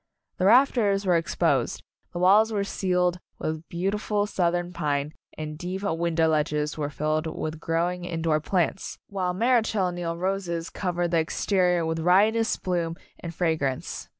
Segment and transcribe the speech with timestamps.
[0.39, 5.53] The rafters were ex posed, the walls were ceiled with beauti ful Southern pine and
[5.53, 10.95] the deep window ledges were filled with growing, indoor plants, while Marechal Neil roses cov
[10.95, 14.09] ered the exterior with riotous bloom and fragrance.